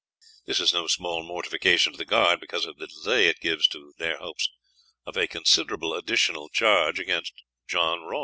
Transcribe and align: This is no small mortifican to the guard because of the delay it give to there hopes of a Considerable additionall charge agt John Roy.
This 0.47 0.59
is 0.59 0.73
no 0.73 0.87
small 0.87 1.21
mortifican 1.23 1.91
to 1.91 1.97
the 1.99 2.05
guard 2.05 2.39
because 2.39 2.65
of 2.65 2.77
the 2.77 2.87
delay 2.87 3.27
it 3.27 3.39
give 3.39 3.69
to 3.69 3.93
there 3.99 4.17
hopes 4.17 4.49
of 5.05 5.15
a 5.15 5.27
Considerable 5.27 5.91
additionall 5.93 6.51
charge 6.51 6.97
agt 6.97 7.31
John 7.67 8.01
Roy. 8.05 8.19